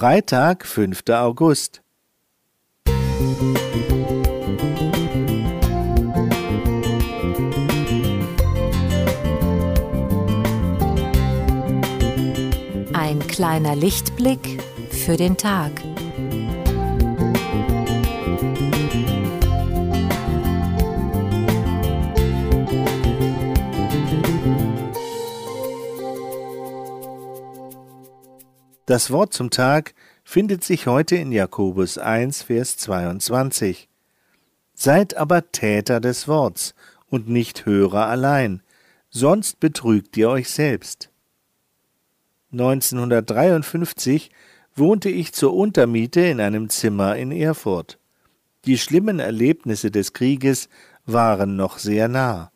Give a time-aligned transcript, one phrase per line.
[0.00, 1.02] Freitag, 5.
[1.10, 1.82] August.
[12.94, 15.72] Ein kleiner Lichtblick für den Tag.
[28.90, 29.94] Das Wort zum Tag
[30.24, 33.88] findet sich heute in Jakobus 1, Vers 22.
[34.74, 36.74] Seid aber Täter des Worts
[37.06, 38.64] und nicht Hörer allein,
[39.08, 41.12] sonst betrügt ihr euch selbst.
[42.50, 44.32] 1953
[44.74, 48.00] wohnte ich zur Untermiete in einem Zimmer in Erfurt.
[48.64, 50.68] Die schlimmen Erlebnisse des Krieges
[51.06, 52.50] waren noch sehr nah.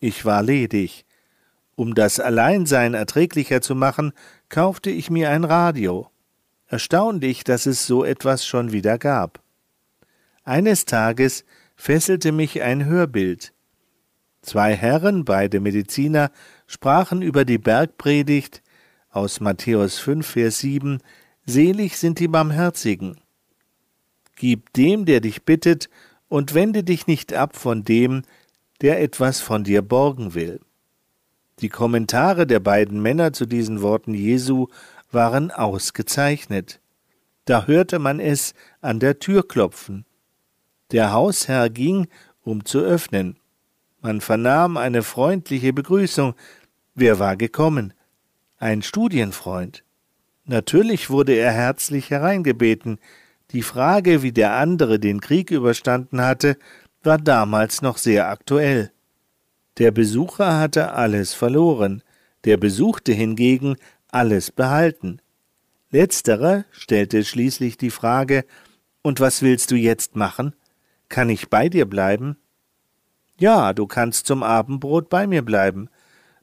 [0.00, 1.05] Ich war ledig.
[1.76, 4.12] Um das Alleinsein erträglicher zu machen,
[4.48, 6.10] kaufte ich mir ein Radio.
[6.66, 9.40] Erstaunlich, dass es so etwas schon wieder gab.
[10.42, 11.44] Eines Tages
[11.76, 13.52] fesselte mich ein Hörbild.
[14.40, 16.30] Zwei Herren, beide Mediziner,
[16.66, 18.62] sprachen über die Bergpredigt
[19.10, 21.02] aus Matthäus 5, Vers 7,
[21.44, 23.20] Selig sind die Barmherzigen.
[24.34, 25.90] Gib dem, der dich bittet,
[26.28, 28.22] und wende dich nicht ab von dem,
[28.80, 30.60] der etwas von dir borgen will.
[31.60, 34.68] Die Kommentare der beiden Männer zu diesen Worten Jesu
[35.10, 36.80] waren ausgezeichnet.
[37.46, 40.04] Da hörte man es an der Tür klopfen.
[40.90, 42.08] Der Hausherr ging,
[42.42, 43.38] um zu öffnen.
[44.00, 46.34] Man vernahm eine freundliche Begrüßung.
[46.94, 47.94] Wer war gekommen?
[48.58, 49.82] Ein Studienfreund.
[50.44, 52.98] Natürlich wurde er herzlich hereingebeten.
[53.50, 56.56] Die Frage, wie der andere den Krieg überstanden hatte,
[57.02, 58.92] war damals noch sehr aktuell.
[59.78, 62.02] Der Besucher hatte alles verloren,
[62.44, 63.76] der Besuchte hingegen
[64.08, 65.20] alles behalten.
[65.90, 68.44] Letzterer stellte schließlich die Frage
[69.02, 70.54] Und was willst du jetzt machen?
[71.08, 72.36] Kann ich bei dir bleiben?
[73.38, 75.90] Ja, du kannst zum Abendbrot bei mir bleiben.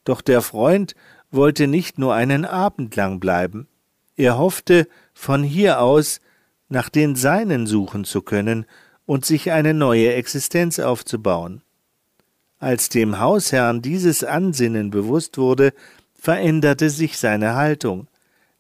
[0.04, 0.96] Doch der Freund
[1.32, 3.68] wollte nicht nur einen Abend lang bleiben.
[4.16, 6.22] Er hoffte, von hier aus
[6.70, 8.66] nach den Seinen suchen zu können
[9.06, 11.64] und sich eine neue Existenz aufzubauen.
[12.64, 15.74] Als dem Hausherrn dieses Ansinnen bewusst wurde,
[16.14, 18.08] veränderte sich seine Haltung.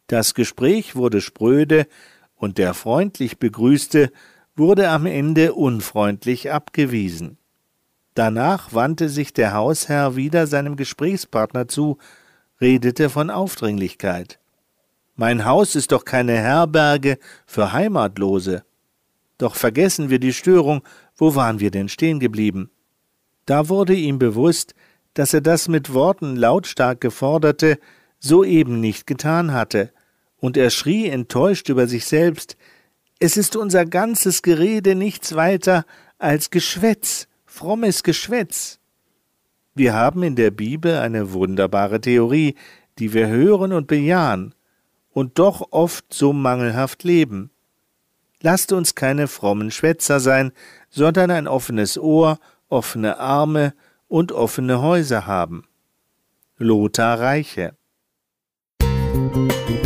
[0.07, 1.87] Das Gespräch wurde spröde,
[2.35, 4.11] und der freundlich Begrüßte
[4.57, 7.37] wurde am Ende unfreundlich abgewiesen.
[8.13, 11.97] Danach wandte sich der Hausherr wieder seinem Gesprächspartner zu,
[12.59, 14.37] redete von Aufdringlichkeit.
[15.15, 18.65] Mein Haus ist doch keine Herberge für Heimatlose.
[19.37, 20.83] Doch vergessen wir die Störung,
[21.15, 22.69] wo waren wir denn stehen geblieben?
[23.45, 24.73] Da wurde ihm bewusst,
[25.13, 27.77] dass er das mit Worten lautstark geforderte
[28.19, 29.91] soeben nicht getan hatte,
[30.37, 32.57] und er schrie enttäuscht über sich selbst
[33.19, 35.85] Es ist unser ganzes Gerede nichts weiter
[36.17, 38.79] als Geschwätz, frommes Geschwätz.
[39.75, 42.55] Wir haben in der Bibel eine wunderbare Theorie,
[42.99, 44.53] die wir hören und bejahen,
[45.11, 47.51] und doch oft so mangelhaft leben.
[48.41, 50.51] Lasst uns keine frommen Schwätzer sein,
[50.89, 53.73] sondern ein offenes Ohr offene Arme
[54.07, 55.67] und offene Häuser haben.
[56.57, 57.75] Lothar Reiche
[58.81, 59.82] Musik